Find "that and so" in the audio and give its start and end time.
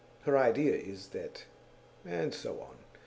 1.09-2.59